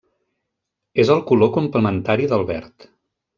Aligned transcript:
És 1.03 1.11
el 1.15 1.21
color 1.33 1.51
complementari 1.59 2.27
del 2.33 2.47
verd. 2.53 2.89